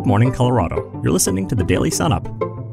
Good 0.00 0.06
morning, 0.06 0.32
Colorado. 0.32 0.90
You're 1.04 1.12
listening 1.12 1.46
to 1.48 1.54
the 1.54 1.62
Daily 1.62 1.90
Sun 1.90 2.10
Up. 2.10 2.24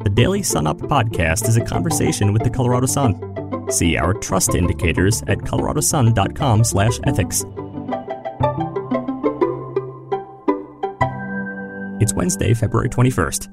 The 0.05 0.09
Daily 0.09 0.41
Sun 0.41 0.65
Up 0.65 0.77
podcast 0.77 1.49
is 1.49 1.57
a 1.57 1.61
conversation 1.61 2.31
with 2.31 2.41
the 2.41 2.49
Colorado 2.49 2.85
Sun. 2.85 3.69
See 3.69 3.97
our 3.97 4.13
trust 4.13 4.55
indicators 4.55 5.23
at 5.23 5.39
coloradosun.com/ethics. 5.39 7.45
It's 11.99 12.13
Wednesday, 12.13 12.53
February 12.53 12.87
21st. 12.87 13.49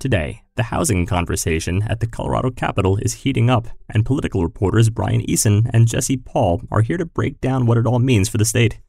Today, 0.00 0.42
the 0.56 0.64
housing 0.64 1.06
conversation 1.06 1.84
at 1.84 2.00
the 2.00 2.08
Colorado 2.08 2.50
Capitol 2.50 2.96
is 2.96 3.22
heating 3.22 3.48
up, 3.48 3.68
and 3.88 4.04
political 4.04 4.42
reporters 4.42 4.90
Brian 4.90 5.22
Eason 5.26 5.70
and 5.72 5.86
Jesse 5.86 6.16
Paul 6.16 6.62
are 6.72 6.82
here 6.82 6.96
to 6.96 7.06
break 7.06 7.40
down 7.40 7.66
what 7.66 7.78
it 7.78 7.86
all 7.86 8.00
means 8.00 8.28
for 8.28 8.38
the 8.38 8.44
state. 8.44 8.80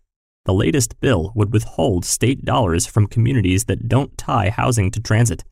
The 0.46 0.54
latest 0.54 1.00
bill 1.00 1.32
would 1.36 1.54
withhold 1.54 2.04
state 2.04 2.44
dollars 2.44 2.86
from 2.86 3.08
communities 3.08 3.64
that 3.66 3.88
don't 3.88 4.18
tie 4.18 4.50
housing 4.50 4.92
to 4.92 5.00
transit. 5.00 5.46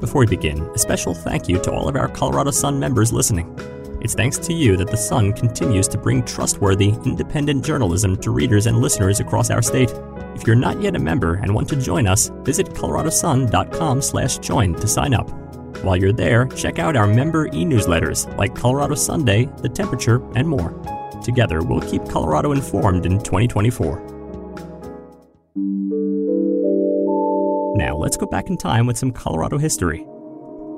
Before 0.00 0.20
we 0.20 0.26
begin, 0.26 0.62
a 0.74 0.78
special 0.78 1.12
thank 1.12 1.46
you 1.46 1.60
to 1.60 1.70
all 1.70 1.86
of 1.86 1.96
our 1.96 2.08
Colorado 2.08 2.50
Sun 2.50 2.80
members 2.80 3.12
listening. 3.12 3.54
It's 4.00 4.14
thanks 4.14 4.38
to 4.38 4.54
you 4.54 4.78
that 4.78 4.88
the 4.88 4.96
Sun 4.96 5.34
continues 5.34 5.86
to 5.88 5.98
bring 5.98 6.24
trustworthy, 6.24 6.94
independent 7.04 7.62
journalism 7.62 8.16
to 8.22 8.30
readers 8.30 8.64
and 8.64 8.78
listeners 8.78 9.20
across 9.20 9.50
our 9.50 9.60
state. 9.60 9.92
If 10.34 10.46
you're 10.46 10.56
not 10.56 10.80
yet 10.80 10.96
a 10.96 10.98
member 10.98 11.34
and 11.34 11.54
want 11.54 11.68
to 11.68 11.76
join 11.76 12.06
us, 12.06 12.30
visit 12.42 12.70
coloradosun.com/join 12.70 14.74
to 14.76 14.88
sign 14.88 15.12
up. 15.12 15.28
While 15.84 15.96
you're 15.96 16.14
there, 16.14 16.46
check 16.46 16.78
out 16.78 16.96
our 16.96 17.06
member 17.06 17.48
e-newsletters 17.48 18.34
like 18.38 18.54
Colorado 18.54 18.94
Sunday, 18.94 19.46
The 19.58 19.68
Temperature, 19.68 20.22
and 20.34 20.48
more. 20.48 20.74
Together, 21.30 21.62
we'll 21.62 21.80
keep 21.82 22.04
Colorado 22.06 22.50
informed 22.50 23.06
in 23.06 23.12
2024. 23.20 24.00
Now, 27.76 27.96
let's 27.96 28.16
go 28.16 28.26
back 28.26 28.48
in 28.50 28.56
time 28.56 28.84
with 28.84 28.98
some 28.98 29.12
Colorado 29.12 29.56
history. 29.56 30.04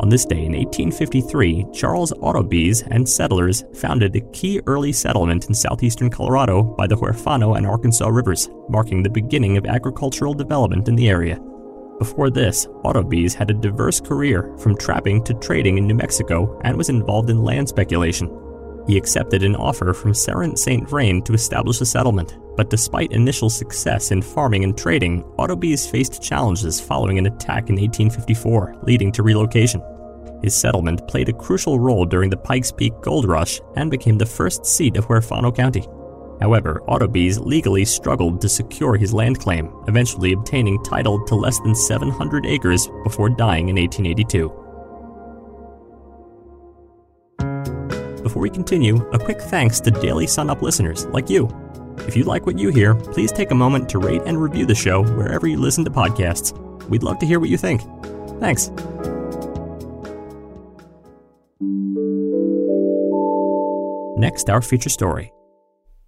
On 0.00 0.10
this 0.10 0.26
day 0.26 0.44
in 0.44 0.52
1853, 0.52 1.68
Charles 1.72 2.12
Autobees 2.12 2.86
and 2.90 3.08
settlers 3.08 3.64
founded 3.72 4.14
a 4.14 4.20
key 4.32 4.60
early 4.66 4.92
settlement 4.92 5.46
in 5.46 5.54
southeastern 5.54 6.10
Colorado 6.10 6.62
by 6.62 6.86
the 6.86 6.96
Huerfano 6.96 7.56
and 7.56 7.66
Arkansas 7.66 8.08
rivers, 8.08 8.50
marking 8.68 9.02
the 9.02 9.08
beginning 9.08 9.56
of 9.56 9.64
agricultural 9.64 10.34
development 10.34 10.86
in 10.86 10.96
the 10.96 11.08
area. 11.08 11.40
Before 11.98 12.28
this, 12.28 12.66
Autobees 12.84 13.32
had 13.32 13.48
a 13.48 13.54
diverse 13.54 14.02
career 14.02 14.54
from 14.58 14.76
trapping 14.76 15.24
to 15.24 15.32
trading 15.32 15.78
in 15.78 15.86
New 15.86 15.94
Mexico 15.94 16.60
and 16.62 16.76
was 16.76 16.90
involved 16.90 17.30
in 17.30 17.42
land 17.42 17.70
speculation. 17.70 18.28
He 18.86 18.96
accepted 18.96 19.42
an 19.42 19.54
offer 19.54 19.92
from 19.92 20.12
Ceran 20.12 20.56
St. 20.56 20.88
Vrain 20.88 21.22
to 21.22 21.34
establish 21.34 21.80
a 21.80 21.86
settlement, 21.86 22.38
but 22.56 22.70
despite 22.70 23.12
initial 23.12 23.48
success 23.48 24.10
in 24.10 24.20
farming 24.20 24.64
and 24.64 24.76
trading, 24.76 25.22
Autobees 25.38 25.88
faced 25.88 26.22
challenges 26.22 26.80
following 26.80 27.18
an 27.18 27.26
attack 27.26 27.70
in 27.70 27.76
1854, 27.76 28.80
leading 28.82 29.12
to 29.12 29.22
relocation. 29.22 29.82
His 30.42 30.54
settlement 30.54 31.06
played 31.06 31.28
a 31.28 31.32
crucial 31.32 31.78
role 31.78 32.04
during 32.04 32.28
the 32.28 32.36
Pikes 32.36 32.72
Peak 32.72 32.92
Gold 33.00 33.28
Rush 33.28 33.60
and 33.76 33.90
became 33.90 34.18
the 34.18 34.26
first 34.26 34.66
seat 34.66 34.96
of 34.96 35.06
Huerfano 35.06 35.54
County. 35.54 35.86
However, 36.40 36.82
Autobees 36.88 37.38
legally 37.38 37.84
struggled 37.84 38.40
to 38.40 38.48
secure 38.48 38.96
his 38.96 39.14
land 39.14 39.38
claim, 39.38 39.72
eventually 39.86 40.32
obtaining 40.32 40.82
title 40.82 41.24
to 41.26 41.36
less 41.36 41.60
than 41.60 41.76
700 41.76 42.46
acres 42.46 42.88
before 43.04 43.28
dying 43.28 43.68
in 43.68 43.76
1882. 43.76 44.61
Before 48.32 48.44
we 48.44 48.48
continue, 48.48 49.06
a 49.10 49.18
quick 49.18 49.42
thanks 49.42 49.78
to 49.80 49.90
Daily 49.90 50.26
Sun 50.26 50.48
Up 50.48 50.62
listeners 50.62 51.04
like 51.08 51.28
you. 51.28 51.50
If 51.98 52.16
you 52.16 52.24
like 52.24 52.46
what 52.46 52.58
you 52.58 52.70
hear, 52.70 52.94
please 52.94 53.30
take 53.30 53.50
a 53.50 53.54
moment 53.54 53.90
to 53.90 53.98
rate 53.98 54.22
and 54.24 54.40
review 54.40 54.64
the 54.64 54.74
show 54.74 55.02
wherever 55.02 55.46
you 55.46 55.58
listen 55.58 55.84
to 55.84 55.90
podcasts. 55.90 56.56
We'd 56.88 57.02
love 57.02 57.18
to 57.18 57.26
hear 57.26 57.38
what 57.38 57.50
you 57.50 57.58
think. 57.58 57.82
Thanks. 58.40 58.70
Next, 64.18 64.48
our 64.48 64.62
feature 64.62 64.88
story. 64.88 65.30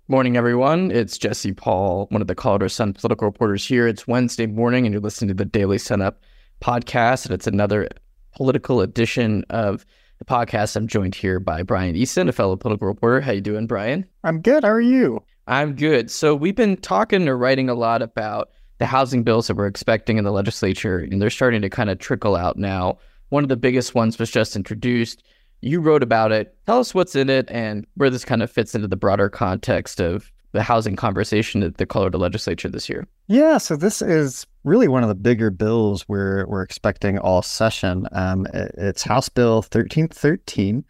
Morning, 0.09 0.39
everyone. 0.39 0.91
It's 0.93 1.19
Jesse 1.19 1.53
Paul, 1.53 2.07
one 2.09 2.23
of 2.23 2.27
the 2.29 2.35
Colorado 2.35 2.69
Sun 2.69 2.95
political 2.95 3.27
reporters 3.27 3.67
here. 3.67 3.87
It's 3.87 4.09
Wednesday 4.09 4.47
morning, 4.47 4.87
and 4.87 4.95
you're 4.95 5.03
listening 5.03 5.29
to 5.29 5.35
the 5.35 5.45
Daily 5.45 5.77
Sun 5.77 6.01
Up 6.01 6.23
podcast, 6.63 7.27
and 7.27 7.35
it's 7.35 7.47
another 7.47 7.87
political 8.35 8.81
edition 8.81 9.45
of 9.51 9.85
the 10.25 10.35
podcast. 10.35 10.77
I'm 10.77 10.87
joined 10.87 11.15
here 11.15 11.41
by 11.41 11.63
Brian 11.63 11.95
Eason, 11.95 12.29
a 12.29 12.33
fellow 12.33 12.57
political 12.57 12.89
reporter. 12.89 13.21
How 13.21 13.33
you 13.33 13.41
doing, 13.41 13.67
Brian? 13.67 14.07
I'm 14.23 14.41
good. 14.41 14.65
How 14.65 14.71
are 14.71 14.81
you? 14.81 15.23
I'm 15.47 15.75
good. 15.75 16.11
So 16.11 16.35
we've 16.35 16.57
been 16.57 16.77
talking 16.77 17.29
or 17.29 17.37
writing 17.37 17.69
a 17.69 17.75
lot 17.75 18.03
about 18.03 18.51
the 18.79 18.87
housing 18.87 19.23
bills 19.23 19.47
that 19.47 19.57
we're 19.57 19.67
expecting 19.67 20.19
in 20.19 20.25
the 20.25 20.33
legislature, 20.33 20.99
and 20.99 21.21
they're 21.21 21.31
starting 21.31 21.63
to 21.63 21.71
kind 21.71 21.91
of 21.91 21.99
trickle 21.99 22.37
out 22.37 22.57
now. 22.57 22.99
One 23.29 23.43
of 23.43 23.49
the 23.49 23.57
biggest 23.57 23.95
ones 23.95 24.19
was 24.19 24.31
just 24.31 24.57
introduced. 24.57 25.23
You 25.61 25.81
wrote 25.81 26.03
about 26.03 26.33
it. 26.33 26.57
Tell 26.67 26.79
us 26.79 26.95
what's 26.95 27.15
in 27.15 27.31
it 27.31 27.51
and 27.51 27.87
where 27.95 28.11
this 28.11 28.25
kind 28.25 28.43
of 28.43 28.51
fits 28.51 28.75
into 28.75 28.89
the 28.89 28.97
broader 28.97 29.29
context 29.29 30.01
of 30.01 30.31
the 30.53 30.63
housing 30.63 30.97
conversation 30.97 31.63
at 31.63 31.79
the 31.79 31.87
Colorado 31.87 32.19
legislature 32.19 32.69
this 32.69 32.89
year. 32.89 33.07
Yeah, 33.27 33.59
so 33.59 33.77
this 33.77 34.03
is 34.03 34.47
really 34.65 34.89
one 34.89 35.03
of 35.03 35.09
the 35.09 35.15
bigger 35.15 35.51
bills 35.51 36.09
we're 36.09 36.47
we're 36.47 36.63
expecting 36.63 37.19
all 37.19 37.43
session. 37.43 38.09
Um, 38.13 38.47
it's 38.53 39.03
House 39.03 39.29
Bill 39.29 39.63
thirteen 39.63 40.09
thirteen, 40.09 40.85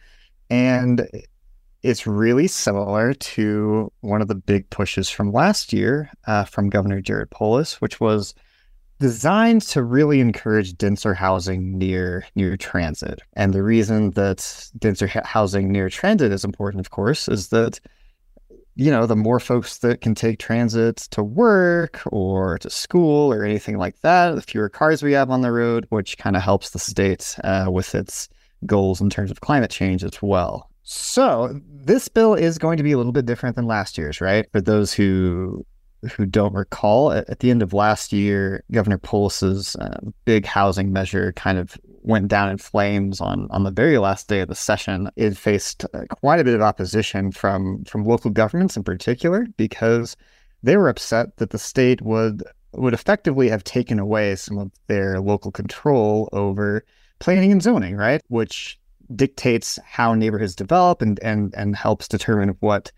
and 0.49 1.09
it's 1.83 2.07
really 2.07 2.47
similar 2.47 3.13
to 3.13 3.93
one 4.01 4.23
of 4.23 4.29
the 4.29 4.35
big 4.35 4.71
pushes 4.71 5.11
from 5.11 5.33
last 5.33 5.73
year 5.73 6.11
uh, 6.27 6.45
from 6.45 6.71
Governor 6.71 7.03
Jared 7.03 7.31
Polis, 7.31 7.81
which 7.81 8.01
was 8.01 8.35
designed 9.01 9.61
to 9.63 9.83
really 9.83 10.21
encourage 10.21 10.79
denser 10.79 11.13
housing 11.13 11.77
near 11.77 12.25
near 12.37 12.57
transit. 12.57 13.21
And 13.35 13.53
the 13.53 13.63
reason 13.63 14.13
that 14.13 14.71
denser 14.79 15.09
housing 15.25 15.71
near 15.73 15.91
transit 15.91 16.33
is 16.33 16.45
important, 16.45 16.81
of 16.81 16.91
course, 16.91 17.29
is 17.29 17.49
that 17.49 17.81
you 18.77 18.91
know, 18.91 19.07
the 19.07 19.17
more 19.17 19.39
folks 19.39 19.79
that 19.79 20.01
can 20.01 20.15
take 20.15 20.39
transit 20.39 20.97
to 21.11 21.23
work 21.23 22.01
or 22.07 22.59
to 22.59 22.71
school 22.71 23.33
or 23.33 23.45
anything 23.45 23.79
like 23.79 24.01
that, 24.01 24.35
the 24.35 24.43
fewer 24.43 24.69
cars 24.69 25.03
we 25.03 25.13
have 25.13 25.31
on 25.31 25.43
the 25.43 25.53
road, 25.53 25.87
which 25.91 26.19
kind 26.19 26.37
of 26.37 26.43
helps 26.43 26.71
the 26.71 26.79
state 26.79 27.37
uh, 27.45 27.69
with 27.71 27.95
its 27.95 28.29
goals 28.67 29.01
in 29.01 29.11
terms 29.11 29.31
of 29.31 29.41
climate 29.41 29.71
change 29.71 30.03
as 30.03 30.21
well. 30.21 30.71
So 30.83 31.59
this 31.69 32.09
bill 32.09 32.35
is 32.35 32.59
going 32.59 32.77
to 32.77 32.83
be 32.83 32.93
a 32.93 32.97
little 32.97 33.13
bit 33.13 33.27
different 33.27 33.57
than 33.57 33.67
last 33.67 33.97
year's, 33.97 34.21
right? 34.21 34.51
For 34.53 34.61
those 34.61 34.93
who 34.93 35.65
who 36.13 36.27
don't 36.27 36.53
recall, 36.53 37.13
at, 37.13 37.39
the 37.39 37.51
end 37.51 37.63
of 37.63 37.73
last 37.73 38.13
year, 38.13 38.63
Governor 38.71 38.99
Polis's 38.99 39.75
uh, 39.77 40.01
big 40.27 40.45
housing 40.45 40.93
measure 40.93 41.33
kind 41.33 41.57
of 41.57 41.79
went 42.05 42.29
down 42.29 42.51
in 42.51 42.59
flames 42.59 43.21
on 43.21 43.49
on 43.51 43.65
the 43.65 43.71
very 43.71 43.99
last 43.99 44.29
day 44.29 44.41
of 44.41 44.49
the 44.49 44.55
session. 44.55 45.11
It 45.17 45.37
faced 45.37 45.85
uh, 45.95 46.05
quite 46.21 46.39
a 46.39 46.45
bit 46.45 46.55
of 46.55 46.61
opposition 46.61 47.33
from 47.33 47.85
from 47.85 48.05
local 48.05 48.31
governments 48.31 48.77
in 48.77 48.85
particular 48.85 49.47
because 49.57 50.17
they 50.63 50.77
were 50.77 50.89
upset 50.89 51.37
that 51.39 51.51
the 51.51 51.59
state 51.59 52.03
would 52.03 52.43
would 52.73 52.95
effectively 52.95 53.49
have 53.49 53.65
taken 53.65 53.99
away 53.99 54.37
some 54.37 54.59
of 54.59 54.71
their 54.87 55.21
local 55.21 55.51
control 55.51 56.29
over 56.33 56.85
planning 57.19 57.53
and 57.53 57.63
zoning, 57.63 57.97
right? 57.97 58.23
Which 58.29 58.79
dictates 59.15 59.79
how 59.85 60.15
neighborhoods 60.15 60.55
develop 60.55 61.03
and 61.03 61.19
and 61.21 61.55
and 61.57 61.75
helps 61.75 62.07
determine 62.07 62.51
what 62.61 62.93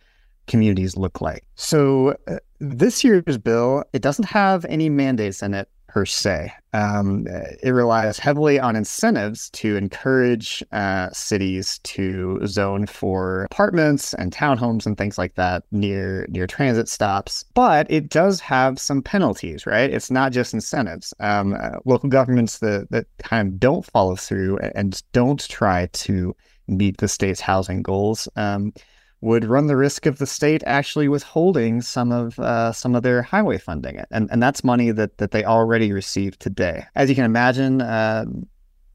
communities 0.47 0.97
look 0.97 1.21
like. 1.21 1.45
So 1.55 2.17
uh, 2.29 2.39
this 2.61 3.03
year's 3.03 3.39
bill, 3.39 3.85
it 3.93 4.03
doesn't 4.03 4.27
have 4.27 4.65
any 4.67 4.89
mandates 4.89 5.43
in 5.43 5.55
it 5.55 5.69
per 5.97 6.05
se. 6.05 6.53
Um, 6.75 7.27
it 7.63 7.71
relies 7.71 8.19
heavily 8.19 8.61
on 8.61 8.77
incentives 8.77 9.49
to 9.53 9.77
encourage 9.77 10.63
uh, 10.71 11.09
cities 11.11 11.79
to 11.85 12.47
zone 12.47 12.85
for 12.85 13.45
apartments 13.51 14.13
and 14.13 14.31
townhomes 14.31 14.85
and 14.85 14.99
things 14.99 15.17
like 15.17 15.37
that 15.37 15.63
near 15.71 16.27
near 16.29 16.47
transit 16.47 16.91
stops. 16.91 17.47
But 17.55 17.91
it 17.91 18.11
does 18.11 18.41
have 18.41 18.79
some 18.79 19.01
penalties, 19.01 19.65
right? 19.65 19.89
It's 19.91 20.11
not 20.11 20.33
just 20.33 20.53
incentives. 20.53 21.15
Um, 21.19 21.55
uh, 21.55 21.79
local 21.87 22.11
governments 22.11 22.59
that 22.59 22.89
that 22.91 23.07
kind 23.17 23.49
of 23.49 23.59
don't 23.59 23.87
follow 23.87 24.15
through 24.15 24.59
and 24.59 25.03
don't 25.13 25.49
try 25.49 25.87
to 26.05 26.37
meet 26.69 26.99
the 26.99 27.09
state's 27.09 27.41
housing 27.41 27.81
goals. 27.81 28.29
Um, 28.37 28.75
would 29.21 29.45
run 29.45 29.67
the 29.67 29.77
risk 29.77 30.07
of 30.07 30.19
the 30.19 30.27
state 30.27 30.63
actually 30.67 31.09
withholding 31.09 31.81
some 31.81 32.13
of 32.13 32.39
uh, 32.39 32.73
some 32.73 32.95
of 32.95 33.03
their 33.03 33.23
highway 33.23 33.59
funding, 33.59 34.03
and 34.11 34.29
and 34.31 34.43
that's 34.43 34.63
money 34.63 34.91
that 34.91 35.19
that 35.19 35.31
they 35.31 35.45
already 35.45 35.93
receive 35.93 36.39
today. 36.39 36.85
As 36.95 37.09
you 37.09 37.15
can 37.15 37.25
imagine, 37.25 37.81
uh, 37.81 38.27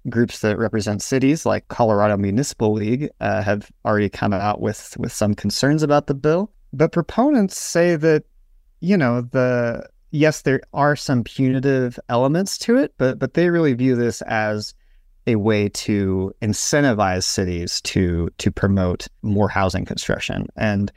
groups 0.09 0.39
that 0.39 0.57
represent 0.57 1.01
cities 1.01 1.45
like 1.45 1.67
Colorado 1.67 2.17
Municipal 2.17 2.73
League 2.73 3.09
uh, 3.19 3.41
have 3.41 3.71
already 3.85 4.09
come 4.09 4.33
out 4.33 4.61
with 4.61 4.95
with 4.97 5.11
some 5.11 5.33
concerns 5.33 5.83
about 5.83 6.07
the 6.07 6.13
bill. 6.13 6.51
But 6.73 6.91
proponents 6.91 7.59
say 7.59 7.95
that 7.97 8.23
you 8.79 8.97
know 8.97 9.21
the 9.21 9.87
yes, 10.11 10.43
there 10.43 10.61
are 10.73 10.95
some 10.95 11.23
punitive 11.23 11.99
elements 12.09 12.57
to 12.59 12.77
it, 12.77 12.93
but 12.97 13.19
but 13.19 13.33
they 13.33 13.49
really 13.49 13.73
view 13.73 13.95
this 13.95 14.21
as 14.23 14.73
a 15.27 15.35
way 15.35 15.69
to 15.69 16.33
incentivize 16.41 17.23
cities 17.23 17.81
to 17.81 18.29
to 18.37 18.51
promote 18.51 19.07
more 19.21 19.49
housing 19.49 19.85
construction. 19.85 20.47
And 20.55 20.91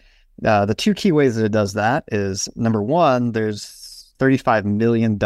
uh, 0.44 0.66
the 0.66 0.74
two 0.74 0.94
key 0.94 1.12
ways 1.12 1.36
that 1.36 1.44
it 1.44 1.52
does 1.52 1.74
that 1.74 2.04
is 2.10 2.48
number 2.56 2.82
one, 2.82 3.32
there's 3.32 4.12
$35 4.18 4.64
million 4.64 5.18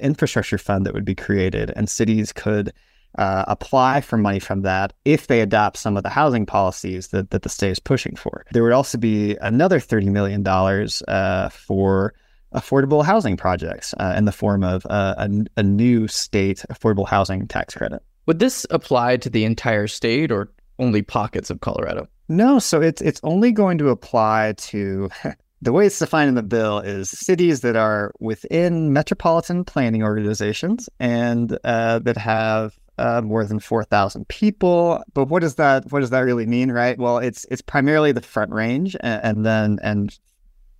infrastructure 0.00 0.58
fund 0.58 0.86
that 0.86 0.94
would 0.94 1.04
be 1.04 1.14
created, 1.14 1.72
and 1.76 1.88
cities 1.88 2.32
could 2.32 2.72
uh, 3.18 3.44
apply 3.48 4.00
for 4.00 4.16
money 4.16 4.38
from 4.38 4.62
that 4.62 4.92
if 5.04 5.26
they 5.26 5.40
adopt 5.40 5.76
some 5.76 5.96
of 5.96 6.02
the 6.02 6.08
housing 6.08 6.46
policies 6.46 7.08
that, 7.08 7.30
that 7.30 7.42
the 7.42 7.48
state 7.48 7.70
is 7.70 7.80
pushing 7.80 8.14
for. 8.14 8.44
There 8.52 8.62
would 8.62 8.72
also 8.72 8.98
be 8.98 9.36
another 9.40 9.80
$30 9.80 10.06
million 10.06 10.46
uh, 10.46 11.48
for 11.48 12.14
affordable 12.54 13.04
housing 13.04 13.36
projects 13.36 13.94
uh, 13.98 14.14
in 14.16 14.24
the 14.24 14.32
form 14.32 14.62
of 14.64 14.86
uh, 14.86 15.14
a, 15.18 15.28
a 15.56 15.62
new 15.62 16.08
state 16.08 16.64
affordable 16.70 17.06
housing 17.06 17.46
tax 17.46 17.74
credit. 17.74 18.02
Would 18.26 18.38
this 18.38 18.66
apply 18.70 19.16
to 19.18 19.30
the 19.30 19.44
entire 19.44 19.86
state 19.86 20.30
or 20.30 20.50
only 20.78 21.02
pockets 21.02 21.50
of 21.50 21.60
Colorado? 21.60 22.08
No, 22.28 22.58
so 22.58 22.80
it's 22.80 23.02
it's 23.02 23.20
only 23.24 23.52
going 23.52 23.78
to 23.78 23.88
apply 23.88 24.54
to 24.56 25.10
the 25.62 25.72
way 25.72 25.86
it's 25.86 25.98
defined 25.98 26.28
in 26.28 26.34
the 26.36 26.42
bill 26.42 26.78
is 26.78 27.10
cities 27.10 27.60
that 27.60 27.76
are 27.76 28.12
within 28.20 28.92
metropolitan 28.92 29.64
planning 29.64 30.02
organizations 30.02 30.88
and 30.98 31.58
uh, 31.64 31.98
that 31.98 32.16
have 32.16 32.78
uh, 32.98 33.20
more 33.20 33.44
than 33.44 33.58
four 33.58 33.82
thousand 33.82 34.28
people. 34.28 35.02
But 35.12 35.26
what 35.26 35.40
does 35.40 35.56
that 35.56 35.90
what 35.90 36.00
does 36.00 36.10
that 36.10 36.20
really 36.20 36.46
mean, 36.46 36.70
right? 36.70 36.98
Well, 36.98 37.18
it's 37.18 37.46
it's 37.50 37.62
primarily 37.62 38.12
the 38.12 38.22
Front 38.22 38.52
Range 38.52 38.96
and, 39.00 39.24
and 39.24 39.46
then 39.46 39.78
and 39.82 40.18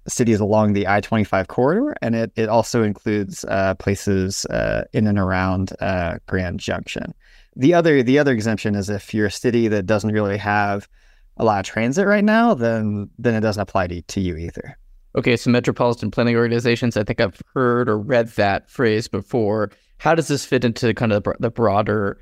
cities 0.08 0.40
along 0.40 0.72
the 0.72 0.86
I 0.88 1.00
twenty 1.00 1.24
five 1.24 1.48
corridor, 1.48 1.94
and 2.02 2.14
it 2.14 2.32
it 2.36 2.48
also 2.48 2.82
includes 2.82 3.44
uh, 3.44 3.74
places 3.74 4.46
uh, 4.46 4.84
in 4.92 5.06
and 5.06 5.18
around 5.18 5.72
uh, 5.80 6.18
Grand 6.26 6.60
Junction. 6.60 7.14
The 7.56 7.74
other 7.74 8.02
the 8.02 8.18
other 8.18 8.32
exemption 8.32 8.74
is 8.74 8.88
if 8.88 9.12
you're 9.12 9.26
a 9.26 9.30
city 9.30 9.68
that 9.68 9.86
doesn't 9.86 10.12
really 10.12 10.38
have 10.38 10.88
a 11.36 11.44
lot 11.44 11.60
of 11.60 11.66
transit 11.66 12.06
right 12.06 12.24
now, 12.24 12.54
then 12.54 13.10
then 13.18 13.34
it 13.34 13.40
doesn't 13.40 13.60
apply 13.62 13.88
to, 13.88 14.02
to 14.02 14.20
you 14.20 14.36
either. 14.36 14.76
Okay, 15.16 15.36
so 15.36 15.50
metropolitan 15.50 16.10
planning 16.10 16.36
organizations, 16.36 16.96
I 16.96 17.02
think 17.02 17.20
I've 17.20 17.40
heard 17.52 17.88
or 17.88 17.98
read 17.98 18.28
that 18.28 18.70
phrase 18.70 19.08
before. 19.08 19.72
How 19.98 20.14
does 20.14 20.28
this 20.28 20.44
fit 20.46 20.64
into 20.64 20.94
kind 20.94 21.12
of 21.12 21.26
the 21.40 21.50
broader 21.50 22.20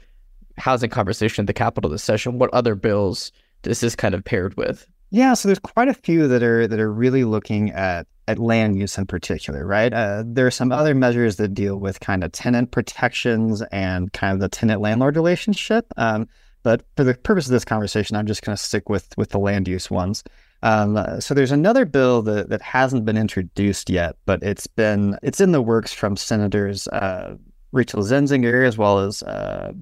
housing 0.56 0.90
conversation 0.90 1.42
at 1.42 1.46
the 1.46 1.52
capital 1.52 1.90
this 1.90 2.02
session? 2.02 2.38
What 2.38 2.52
other 2.54 2.74
bills 2.74 3.30
is 3.64 3.80
this 3.80 3.94
kind 3.94 4.14
of 4.14 4.24
paired 4.24 4.56
with? 4.56 4.86
Yeah, 5.10 5.34
so 5.34 5.48
there's 5.48 5.58
quite 5.58 5.88
a 5.88 5.94
few 5.94 6.28
that 6.28 6.42
are 6.42 6.66
that 6.66 6.78
are 6.78 6.92
really 6.92 7.24
looking 7.24 7.70
at 7.70 8.06
at 8.26 8.38
land 8.38 8.78
use 8.78 8.98
in 8.98 9.06
particular, 9.06 9.66
right? 9.66 9.92
Uh, 9.92 10.22
there 10.26 10.46
are 10.46 10.50
some 10.50 10.70
other 10.70 10.94
measures 10.94 11.36
that 11.36 11.54
deal 11.54 11.76
with 11.76 12.00
kind 12.00 12.22
of 12.22 12.30
tenant 12.32 12.70
protections 12.72 13.62
and 13.72 14.12
kind 14.12 14.34
of 14.34 14.40
the 14.40 14.50
tenant 14.50 14.82
landlord 14.82 15.16
relationship. 15.16 15.86
Um, 15.96 16.28
but 16.62 16.82
for 16.94 17.04
the 17.04 17.14
purpose 17.14 17.46
of 17.46 17.52
this 17.52 17.64
conversation, 17.64 18.16
I'm 18.16 18.26
just 18.26 18.42
going 18.42 18.54
to 18.56 18.62
stick 18.62 18.90
with 18.90 19.16
with 19.16 19.30
the 19.30 19.38
land 19.38 19.66
use 19.66 19.90
ones. 19.90 20.22
Um, 20.62 20.98
so 21.20 21.34
there's 21.34 21.52
another 21.52 21.86
bill 21.86 22.20
that, 22.22 22.50
that 22.50 22.60
hasn't 22.60 23.04
been 23.04 23.16
introduced 23.16 23.88
yet, 23.88 24.16
but 24.26 24.42
it's 24.42 24.66
been 24.66 25.16
it's 25.22 25.40
in 25.40 25.52
the 25.52 25.62
works 25.62 25.92
from 25.92 26.16
Senators 26.16 26.86
uh, 26.88 27.36
Rachel 27.72 28.02
Zenzinger 28.02 28.66
as 28.66 28.76
well 28.76 28.98
as 28.98 29.22
uh, 29.22 29.72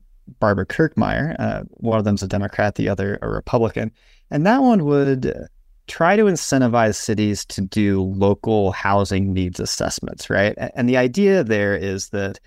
Barbara 0.41 0.67
Kirkmeyer. 0.67 1.37
Uh, 1.39 1.63
one 1.71 1.99
of 1.99 2.05
them's 2.05 2.23
a 2.23 2.29
Democrat, 2.29 2.75
the 2.75 2.89
other 2.89 3.19
a 3.23 3.29
Republican, 3.29 3.91
and 4.31 4.47
that 4.47 4.63
one 4.63 4.85
would 4.85 5.49
try 5.87 6.17
to 6.17 6.25
incentivize 6.25 6.97
cities 6.97 7.45
to 7.45 7.61
do 7.61 8.03
local 8.03 8.73
housing 8.73 9.33
needs 9.33 9.61
assessments, 9.61 10.29
right? 10.29 10.55
And 10.75 10.89
the 10.89 10.97
idea 10.97 11.45
there 11.45 11.77
is 11.77 12.09
that 12.09 12.41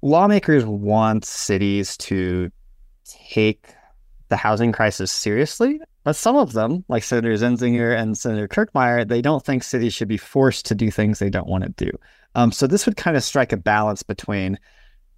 lawmakers 0.00 0.64
want 0.64 1.24
cities 1.24 1.96
to 1.96 2.50
take 3.04 3.66
the 4.28 4.36
housing 4.36 4.72
crisis 4.72 5.10
seriously. 5.10 5.80
But 6.04 6.16
some 6.16 6.36
of 6.36 6.52
them, 6.52 6.84
like 6.88 7.02
Senator 7.02 7.32
Zenzinger 7.34 7.98
and 7.98 8.16
Senator 8.16 8.46
Kirkmeyer, 8.46 9.08
they 9.08 9.22
don't 9.22 9.44
think 9.44 9.62
cities 9.62 9.94
should 9.94 10.08
be 10.08 10.18
forced 10.18 10.66
to 10.66 10.74
do 10.74 10.90
things 10.90 11.18
they 11.18 11.30
don't 11.30 11.48
want 11.48 11.64
to 11.64 11.84
do. 11.84 11.90
Um, 12.34 12.52
so 12.52 12.66
this 12.66 12.84
would 12.84 12.96
kind 12.96 13.16
of 13.16 13.24
strike 13.24 13.52
a 13.52 13.56
balance 13.56 14.02
between, 14.02 14.58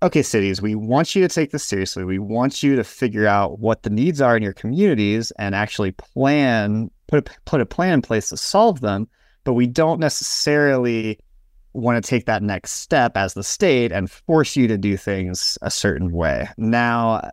okay, 0.03 0.23
cities, 0.23 0.61
we 0.61 0.75
want 0.75 1.15
you 1.15 1.27
to 1.27 1.35
take 1.35 1.53
this 1.53 1.65
seriously. 1.65 2.05
We 2.05 2.19
want 2.19 2.63
you 2.63 2.77
to 2.77 2.85
figure 2.85 3.27
out 3.27 3.59
what 3.59 3.83
the 3.83 3.91
needs 3.91 4.21
are 4.21 4.37
in 4.37 4.43
your 4.43 4.53
communities 4.53 5.31
and 5.33 5.55
actually 5.55 5.93
plan, 5.93 6.91
put 7.07 7.29
a, 7.29 7.33
put 7.45 7.61
a 7.61 7.67
plan 7.67 7.95
in 7.95 8.03
place 8.03 8.29
to 8.31 8.37
solve 8.37 8.81
them. 8.81 9.09
But 9.45 9.55
we 9.55 9.67
don't 9.67 10.01
necessarily 10.01 11.19
want 11.73 12.03
to 12.03 12.09
take 12.09 12.27
that 12.27 12.43
next 12.43 12.73
step 12.73 13.17
as 13.17 13.35
the 13.35 13.45
state 13.45 13.93
and 13.93 14.11
force 14.11 14.57
you 14.57 14.67
to 14.69 14.79
do 14.79 14.97
things 14.97 15.59
a 15.63 15.71
certain 15.71 16.11
way. 16.11 16.49
Now, 16.57 17.31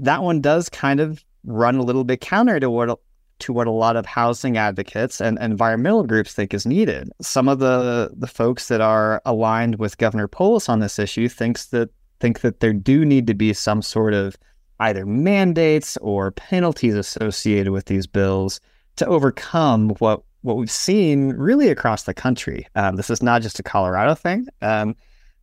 that 0.00 0.22
one 0.22 0.40
does 0.40 0.68
kind 0.68 1.00
of 1.00 1.22
run 1.44 1.76
a 1.76 1.82
little 1.82 2.04
bit 2.04 2.20
counter 2.20 2.58
to 2.60 2.70
what 2.70 2.98
to 3.40 3.52
what 3.52 3.66
a 3.66 3.72
lot 3.72 3.96
of 3.96 4.06
housing 4.06 4.56
advocates 4.56 5.20
and, 5.20 5.38
environmental 5.38 6.04
groups 6.04 6.32
think 6.32 6.52
is 6.52 6.66
needed. 6.66 7.10
Some 7.20 7.48
of 7.48 7.58
the 7.58 8.10
the 8.16 8.26
folks 8.26 8.68
that 8.68 8.80
are 8.80 9.22
aligned 9.24 9.78
with 9.78 9.98
Governor 9.98 10.28
Polis 10.28 10.68
on 10.68 10.80
this 10.80 10.98
issue 10.98 11.28
thinks 11.28 11.66
that 11.66 11.90
think 12.20 12.40
that 12.40 12.60
there 12.60 12.72
do 12.72 13.04
need 13.04 13.26
to 13.28 13.34
be 13.34 13.52
some 13.52 13.82
sort 13.82 14.14
of 14.14 14.36
either 14.80 15.06
mandates 15.06 15.96
or 15.98 16.32
penalties 16.32 16.94
associated 16.94 17.72
with 17.72 17.86
these 17.86 18.06
bills 18.06 18.60
to 18.96 19.06
overcome 19.06 19.90
what 19.98 20.22
what 20.42 20.56
we've 20.56 20.70
seen 20.70 21.30
really 21.30 21.68
across 21.68 22.04
the 22.04 22.14
country. 22.14 22.66
Um, 22.74 22.96
this 22.96 23.10
is 23.10 23.22
not 23.22 23.42
just 23.42 23.58
a 23.58 23.62
Colorado 23.62 24.14
thing. 24.14 24.46
Um, 24.62 24.94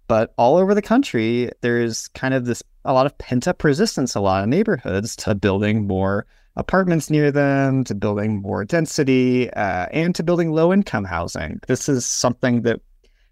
but 0.08 0.34
all 0.38 0.58
over 0.58 0.76
the 0.76 0.82
country, 0.82 1.50
there's 1.62 2.08
kind 2.10 2.34
of 2.34 2.46
this 2.46 2.62
a 2.86 2.94
lot 2.94 3.06
of 3.06 3.18
pent 3.18 3.48
up 3.48 3.64
resistance, 3.64 4.16
a 4.16 4.20
lot 4.20 4.44
of 4.44 4.50
neighborhoods 4.50 5.16
to 5.18 5.34
building 5.34 5.88
more 5.88 6.26
apartments 6.58 7.10
near 7.10 7.32
them, 7.32 7.84
to 7.84 7.96
building 7.96 8.42
more 8.42 8.66
density, 8.66 9.52
uh, 9.54 9.88
and 9.92 10.16
to 10.16 10.24
building 10.24 10.52
low 10.52 10.72
income 10.72 11.04
housing. 11.04 11.60
This 11.68 11.90
is 11.90 12.06
something 12.06 12.62
that, 12.62 12.82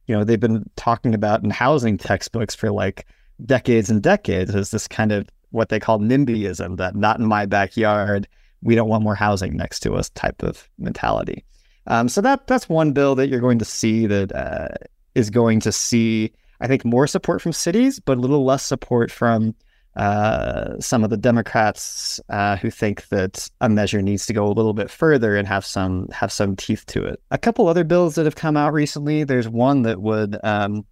you 0.08 0.16
know, 0.16 0.24
they've 0.24 0.40
been 0.40 0.70
talking 0.76 1.14
about 1.14 1.44
in 1.44 1.50
housing 1.50 1.98
textbooks 1.98 2.56
for 2.56 2.72
like 2.72 3.08
decades 3.46 3.90
and 3.90 4.02
decades 4.02 4.54
is 4.54 4.72
this 4.72 4.88
kind 4.88 5.12
of 5.12 5.28
what 5.52 5.70
they 5.70 5.80
call 5.80 6.00
NIMBYism, 6.00 6.78
that 6.78 6.96
not 6.96 7.20
in 7.20 7.26
my 7.26 7.46
backyard, 7.46 8.28
we 8.62 8.76
don't 8.76 8.90
want 8.90 9.04
more 9.04 9.16
housing 9.16 9.56
next 9.56 9.82
to 9.82 9.94
us 9.94 10.10
type 10.10 10.42
of 10.42 10.70
mentality. 10.78 11.44
Um, 11.88 12.10
so 12.10 12.22
that 12.22 12.48
that's 12.48 12.70
one 12.70 12.94
bill 12.94 13.16
that 13.16 13.28
you're 13.28 13.42
going 13.42 13.60
to 13.60 13.66
see 13.66 14.08
that 14.08 14.34
uh, 14.34 14.70
is 15.16 15.30
going 15.30 15.60
to 15.62 15.72
see 15.72 16.32
I 16.64 16.68
think 16.68 16.86
more 16.86 17.08
support 17.08 17.42
from 17.42 17.52
cities, 17.52 18.00
but 18.00 18.18
a 18.18 18.22
little 18.22 18.46
less 18.46 18.66
support 18.66 19.12
from 19.12 19.54
uh, 19.96 20.80
some 20.80 21.04
of 21.04 21.10
the 21.10 21.18
Democrats 21.18 22.20
uh, 22.30 22.56
who 22.58 22.72
think 22.72 23.08
that 23.10 23.50
a 23.62 23.70
measure 23.70 24.02
needs 24.02 24.26
to 24.26 24.34
go 24.34 24.48
a 24.48 24.52
little 24.52 24.74
bit 24.74 24.90
further 24.90 25.36
and 25.36 25.48
have 25.48 25.66
some 25.66 26.08
have 26.10 26.32
some 26.32 26.56
teeth 26.56 26.86
to 26.88 27.04
it. 27.04 27.22
A 27.32 27.38
couple 27.38 27.68
other 27.68 27.84
bills 27.84 28.16
that 28.16 28.26
have 28.26 28.36
come 28.36 28.58
out 28.58 28.74
recently. 28.74 29.24
There's 29.24 29.48
one 29.48 29.84
that 29.84 30.02
would 30.02 30.38
um, 30.44 30.86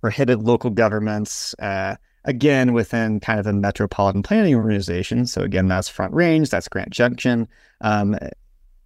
prohibit 0.00 0.40
local 0.40 0.70
governments. 0.70 1.54
Uh, 1.58 1.96
again, 2.24 2.72
within 2.72 3.20
kind 3.20 3.40
of 3.40 3.46
a 3.46 3.52
metropolitan 3.52 4.22
planning 4.22 4.54
organization. 4.54 5.26
So 5.26 5.42
again, 5.42 5.66
that's 5.66 5.88
Front 5.88 6.14
Range, 6.14 6.48
that's 6.48 6.68
Grand 6.68 6.92
Junction. 6.92 7.48
Um, 7.80 8.16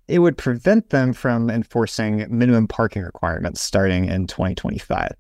it 0.08 0.20
would 0.20 0.38
prevent 0.38 0.90
them 0.90 1.12
from 1.12 1.50
enforcing 1.50 2.26
minimum 2.30 2.68
parking 2.68 3.02
requirements 3.02 3.60
starting 3.60 4.06
in 4.06 4.26
2025. 4.26 5.12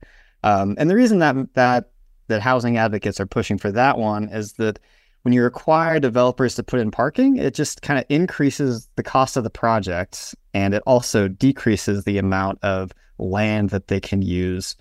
Um, 0.44 0.76
and 0.78 0.88
the 0.88 0.94
reason 0.94 1.18
that 1.18 1.36
that 1.54 1.90
that 2.28 2.42
housing 2.42 2.76
advocates 2.76 3.20
are 3.20 3.26
pushing 3.26 3.58
for 3.58 3.70
that 3.72 3.98
one 3.98 4.28
is 4.28 4.54
that 4.54 4.78
when 5.22 5.32
you 5.32 5.42
require 5.42 5.98
developers 5.98 6.54
to 6.54 6.62
put 6.62 6.78
in 6.78 6.92
parking, 6.92 7.36
it 7.36 7.52
just 7.52 7.82
kind 7.82 7.98
of 7.98 8.04
increases 8.08 8.88
the 8.94 9.02
cost 9.02 9.36
of 9.36 9.42
the 9.42 9.50
project, 9.50 10.36
and 10.54 10.72
it 10.72 10.82
also 10.86 11.26
decreases 11.26 12.04
the 12.04 12.18
amount 12.18 12.60
of 12.62 12.92
land 13.18 13.70
that 13.70 13.88
they 13.88 13.98
can 13.98 14.22
use 14.22 14.76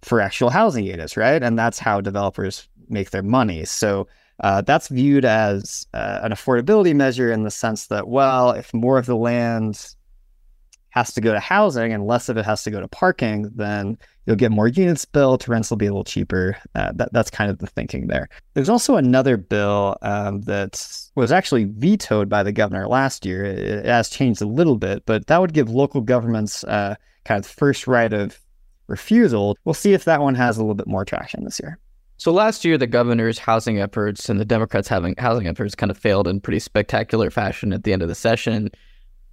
for 0.00 0.20
actual 0.20 0.48
housing 0.50 0.86
units, 0.86 1.16
right? 1.16 1.42
And 1.42 1.58
that's 1.58 1.78
how 1.78 2.00
developers 2.00 2.66
make 2.88 3.10
their 3.10 3.22
money. 3.22 3.64
So 3.64 4.06
uh, 4.40 4.62
that's 4.62 4.88
viewed 4.88 5.24
as 5.24 5.86
uh, 5.92 6.20
an 6.22 6.32
affordability 6.32 6.94
measure 6.94 7.30
in 7.30 7.42
the 7.42 7.50
sense 7.50 7.86
that, 7.88 8.08
well, 8.08 8.52
if 8.52 8.72
more 8.72 8.98
of 8.98 9.06
the 9.06 9.16
land 9.16 9.94
has 10.94 11.12
to 11.12 11.20
go 11.20 11.32
to 11.32 11.40
housing 11.40 11.92
and 11.92 12.06
less 12.06 12.28
of 12.28 12.36
it 12.36 12.44
has 12.44 12.62
to 12.62 12.70
go 12.70 12.80
to 12.80 12.86
parking, 12.86 13.50
then 13.56 13.98
you'll 14.26 14.36
get 14.36 14.52
more 14.52 14.68
units 14.68 15.04
built, 15.04 15.48
rents 15.48 15.68
will 15.68 15.76
be 15.76 15.86
a 15.86 15.90
little 15.90 16.04
cheaper. 16.04 16.56
Uh, 16.76 16.92
that, 16.94 17.12
that's 17.12 17.30
kind 17.30 17.50
of 17.50 17.58
the 17.58 17.66
thinking 17.66 18.06
there. 18.06 18.28
There's 18.54 18.68
also 18.68 18.94
another 18.94 19.36
bill 19.36 19.96
um, 20.02 20.42
that 20.42 20.86
was 21.16 21.32
actually 21.32 21.64
vetoed 21.64 22.28
by 22.28 22.44
the 22.44 22.52
governor 22.52 22.86
last 22.86 23.26
year. 23.26 23.44
It, 23.44 23.58
it, 23.58 23.86
has 23.86 24.08
changed 24.08 24.40
a 24.40 24.46
little 24.46 24.76
bit, 24.76 25.04
but 25.04 25.26
that 25.26 25.40
would 25.40 25.52
give 25.52 25.68
local 25.68 26.00
governments 26.00 26.62
uh, 26.62 26.94
kind 27.24 27.44
of 27.44 27.50
first 27.50 27.88
right 27.88 28.12
of 28.12 28.38
refusal. 28.86 29.58
We'll 29.64 29.74
see 29.74 29.94
if 29.94 30.04
that 30.04 30.20
one 30.20 30.36
has 30.36 30.58
a 30.58 30.60
little 30.60 30.76
bit 30.76 30.86
more 30.86 31.04
traction 31.04 31.42
this 31.42 31.58
year. 31.60 31.80
So 32.18 32.30
last 32.30 32.64
year, 32.64 32.78
the 32.78 32.86
governor's 32.86 33.40
housing 33.40 33.80
efforts 33.80 34.28
and 34.28 34.38
the 34.38 34.44
Democrats' 34.44 34.86
having 34.86 35.16
housing 35.18 35.48
efforts 35.48 35.74
kind 35.74 35.90
of 35.90 35.98
failed 35.98 36.28
in 36.28 36.40
pretty 36.40 36.60
spectacular 36.60 37.32
fashion 37.32 37.72
at 37.72 37.82
the 37.82 37.92
end 37.92 38.02
of 38.02 38.08
the 38.08 38.14
session. 38.14 38.70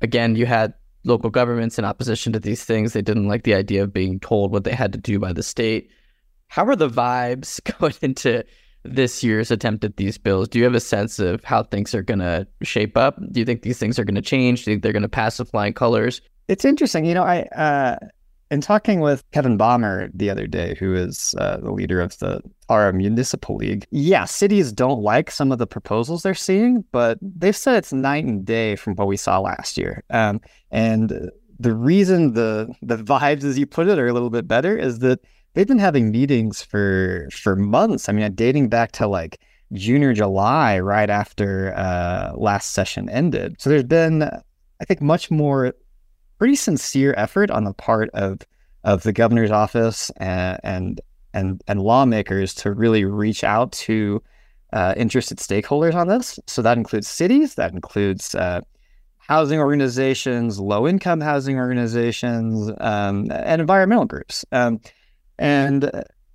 Again, 0.02 0.36
you 0.36 0.48
had 0.48 0.74
local 1.04 1.30
governments 1.30 1.80
in 1.80 1.86
opposition 1.86 2.34
to 2.34 2.40
these 2.40 2.64
things. 2.64 2.94
They 2.94 3.02
didn't 3.02 3.28
like 3.28 3.44
the 3.44 3.56
idea 3.56 3.84
of 3.84 3.94
being 3.94 4.20
told 4.20 4.52
what 4.52 4.64
they 4.64 4.74
had 4.74 4.92
to 4.94 5.00
do 5.00 5.20
by 5.20 5.34
the 5.34 5.44
state. 5.44 5.90
How 6.48 6.66
are 6.66 6.76
the 6.76 6.90
vibes 6.90 7.60
going 7.80 7.94
into 8.02 8.44
this 8.84 9.24
year's 9.24 9.52
attempt 9.52 9.84
at 9.84 9.98
these 9.98 10.18
bills? 10.18 10.48
Do 10.48 10.60
you 10.60 10.66
have 10.66 10.76
a 10.76 10.80
sense 10.80 11.20
of 11.20 11.44
how 11.44 11.64
things 11.64 11.94
are 11.96 12.04
going 12.04 12.20
to 12.20 12.48
shape 12.64 12.98
up? 12.98 13.18
Do 13.32 13.40
you 13.40 13.46
think 13.46 13.62
these 13.62 13.80
things 13.80 13.98
are 14.00 14.04
going 14.04 14.16
to 14.16 14.22
change? 14.22 14.66
Do 14.66 14.72
you 14.72 14.76
think 14.76 14.84
they're 14.84 14.94
going 14.94 15.02
to 15.04 15.10
pass 15.10 15.40
with 15.40 15.52
flying 15.52 15.74
colors? 15.74 16.22
It's 16.48 16.66
interesting. 16.66 17.06
You 17.06 17.14
know, 17.14 17.24
I 17.24 17.42
uh, 17.56 17.98
in 18.52 18.60
talking 18.60 19.00
with 19.00 19.24
Kevin 19.32 19.56
Bommer 19.56 20.10
the 20.14 20.30
other 20.30 20.46
day, 20.46 20.76
who 20.78 20.94
is 20.94 21.34
uh, 21.38 21.58
the 21.58 21.72
leader 21.72 22.02
of 22.02 22.18
the 22.20 22.42
our 22.68 22.92
municipal 22.92 23.56
league, 23.56 23.86
yeah, 23.92 24.26
cities 24.26 24.74
don't 24.74 25.02
like 25.02 25.32
some 25.32 25.54
of 25.54 25.58
the 25.58 25.66
proposals 25.66 26.24
they're 26.24 26.36
seeing, 26.36 26.84
but 26.92 27.18
they've 27.22 27.56
said 27.56 27.76
it's 27.76 27.94
night 27.94 28.26
and 28.26 28.46
day 28.46 28.76
from 28.76 28.96
what 28.96 29.08
we 29.08 29.16
saw 29.16 29.40
last 29.40 29.78
year. 29.78 30.04
Um, 30.10 30.42
and 30.70 31.32
the 31.60 31.74
reason 31.74 32.34
the 32.34 32.74
the 32.82 32.98
vibes, 32.98 33.46
as 33.46 33.58
you 33.58 33.66
put 33.66 33.88
it, 33.88 33.98
are 33.98 34.08
a 34.08 34.14
little 34.14 34.30
bit 34.30 34.48
better 34.50 34.78
is 34.78 35.00
that 35.00 35.22
they've 35.54 35.68
been 35.68 35.80
having 35.80 36.12
meetings 36.12 36.62
for 36.62 37.30
for 37.32 37.56
months. 37.56 38.10
I 38.10 38.12
mean, 38.12 38.36
dating 38.36 38.68
back 38.68 38.92
to 38.94 39.08
like 39.08 39.40
June 39.72 40.04
or 40.04 40.14
July, 40.14 40.78
right 40.80 41.10
after 41.10 41.74
uh, 41.78 42.34
last 42.36 42.72
session 42.74 43.08
ended. 43.10 43.62
So 43.62 43.70
there's 43.70 43.86
been, 43.86 44.24
I 44.24 44.86
think, 44.86 45.02
much 45.02 45.32
more 45.32 45.74
pretty 46.42 46.56
sincere 46.56 47.14
effort 47.18 47.52
on 47.52 47.66
the 47.66 47.74
part 47.74 48.10
of 48.16 48.40
of 48.84 49.04
the 49.04 49.14
governor's 49.14 49.52
office 49.52 50.10
and 50.18 50.60
and 50.64 51.02
and, 51.36 51.62
and 51.68 51.80
lawmakers 51.80 52.56
to 52.56 52.72
really 52.72 53.06
reach 53.06 53.44
out 53.44 53.72
to 53.72 54.24
uh, 54.74 54.96
interested 54.98 55.38
stakeholders 55.38 55.94
on 55.94 56.08
this. 56.08 56.40
So 56.48 56.64
that 56.64 56.80
includes 56.80 57.08
cities, 57.08 57.54
that 57.56 57.74
includes 57.74 58.34
uh, 58.34 58.62
housing 59.20 59.60
organizations, 59.60 60.60
low 60.60 60.88
income 60.88 61.22
housing 61.22 61.60
organizations, 61.60 62.72
um, 62.80 63.32
and 63.32 63.62
environmental 63.62 64.06
groups. 64.06 64.44
Um, 64.52 64.82
and 65.38 65.92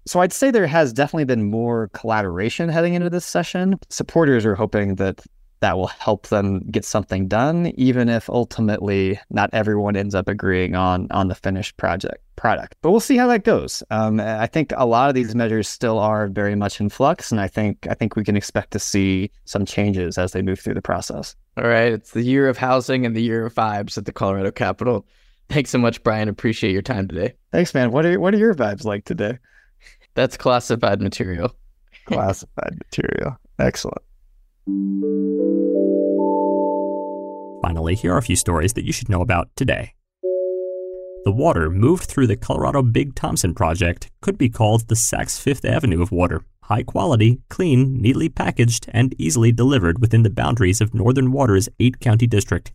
so 0.07 0.21
I'd 0.21 0.33
say 0.33 0.53
there 0.53 0.69
has 0.69 0.93
definitely 0.93 1.25
been 1.25 1.51
more 1.51 1.91
collaboration 1.95 2.69
heading 2.69 2.95
into 2.95 3.11
this 3.11 3.27
session. 3.27 3.77
Supporters 3.91 4.47
are 4.47 4.55
hoping 4.55 4.95
that 4.95 5.21
that 5.61 5.77
will 5.77 5.87
help 5.87 6.29
them 6.29 6.61
get 6.71 6.85
something 6.85 7.29
done, 7.29 7.69
even 7.77 8.09
if 8.09 8.29
ultimately 8.29 9.19
not 9.31 9.51
everyone 9.53 9.97
ends 9.97 10.15
up 10.15 10.29
agreeing 10.29 10.75
on 10.75 11.09
on 11.11 11.29
the 11.29 11.35
finished 11.35 11.77
project 11.77 12.23
product. 12.37 12.77
But 12.83 12.91
we'll 12.91 13.01
see 13.01 13.17
how 13.17 13.27
that 13.29 13.45
goes. 13.45 13.83
Um, 13.91 14.21
I 14.21 14.47
think 14.47 14.73
a 14.77 14.87
lot 14.87 15.09
of 15.09 15.15
these 15.15 15.35
measures 15.35 15.69
still 15.69 15.99
are 15.99 16.29
very 16.29 16.55
much 16.55 16.81
in 16.81 16.89
flux, 16.89 17.33
and 17.33 17.41
I 17.41 17.49
think 17.49 17.87
I 17.89 17.95
think 17.95 18.17
we 18.17 18.25
can 18.25 18.37
expect 18.37 18.71
to 18.73 18.79
see 18.79 19.31
some 19.45 19.65
changes 19.65 20.19
as 20.19 20.33
they 20.33 20.43
move 20.43 20.61
through 20.61 20.75
the 20.75 20.83
process. 20.83 21.35
All 21.57 21.65
right, 21.65 21.93
it's 21.93 22.13
the 22.13 22.23
year 22.23 22.49
of 22.49 22.59
housing 22.59 23.07
and 23.07 23.17
the 23.17 23.23
year 23.23 23.47
of 23.47 23.55
vibes 23.55 23.97
at 23.97 24.05
the 24.05 24.13
Colorado 24.13 24.51
Capitol. 24.51 25.07
Thanks 25.49 25.71
so 25.71 25.79
much, 25.79 26.03
Brian. 26.03 26.29
Appreciate 26.29 26.73
your 26.73 26.83
time 26.83 27.09
today. 27.09 27.35
Thanks, 27.53 27.73
man. 27.73 27.93
What 27.93 28.05
are 28.05 28.21
what 28.21 28.35
are 28.35 28.39
your 28.39 28.55
vibes 28.55 28.85
like 28.85 29.05
today? 29.05 29.39
That's 30.15 30.37
classified 30.37 31.01
material. 31.01 31.55
classified 32.07 32.79
material. 32.79 33.37
Excellent. 33.59 34.03
Finally, 37.63 37.95
here 37.95 38.13
are 38.13 38.19
a 38.19 38.23
few 38.23 38.35
stories 38.35 38.73
that 38.73 38.85
you 38.85 38.93
should 38.93 39.09
know 39.09 39.21
about 39.21 39.49
today. 39.55 39.95
The 41.25 41.33
water 41.33 41.71
moved 41.71 42.05
through 42.05 42.27
the 42.27 42.37
Colorado 42.37 42.83
Big 42.83 43.15
Thompson 43.15 43.55
project 43.55 44.11
could 44.21 44.37
be 44.37 44.49
called 44.49 44.89
the 44.89 44.95
Saks 44.97 45.41
Fifth 45.41 45.65
Avenue 45.65 46.03
of 46.03 46.11
water. 46.11 46.45
High 46.65 46.83
quality, 46.83 47.41
clean, 47.49 48.01
neatly 48.01 48.29
packaged, 48.29 48.87
and 48.93 49.15
easily 49.19 49.53
delivered 49.53 50.01
within 50.01 50.25
the 50.25 50.31
boundaries 50.31 50.81
of 50.81 50.95
Northern 50.95 51.31
Water's 51.31 51.69
eight 51.79 52.01
county 52.01 52.27
district. 52.27 52.73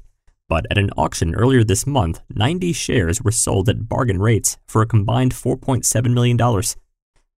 But 0.48 0.66
at 0.72 0.78
an 0.78 0.92
auction 0.98 1.36
earlier 1.36 1.64
this 1.64 1.88
month, 1.88 2.22
90 2.34 2.74
shares 2.74 3.22
were 3.22 3.32
sold 3.32 3.70
at 3.70 3.90
bargain 3.90 4.20
rates 4.20 4.58
for 4.68 4.82
a 4.82 4.88
combined 4.88 5.34
$4.7 5.34 6.14
million. 6.14 6.38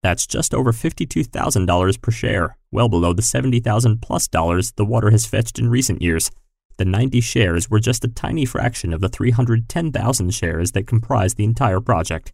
That's 0.05 0.27
just 0.27 0.53
over 0.53 0.71
$52,000 0.71 1.99
per 1.99 2.11
share, 2.11 2.57
well 2.69 2.87
below 2.87 3.11
the 3.11 3.23
70,000 3.23 4.03
plus 4.03 4.27
dollars 4.27 4.71
the 4.73 4.85
water 4.85 5.09
has 5.09 5.25
fetched 5.25 5.57
in 5.57 5.67
recent 5.67 5.99
years. 5.99 6.29
The 6.77 6.85
90 6.85 7.21
shares 7.21 7.71
were 7.71 7.79
just 7.79 8.05
a 8.05 8.07
tiny 8.07 8.45
fraction 8.45 8.93
of 8.93 9.01
the 9.01 9.09
310,000 9.09 10.29
shares 10.29 10.73
that 10.73 10.85
comprise 10.85 11.33
the 11.33 11.43
entire 11.43 11.81
project. 11.81 12.33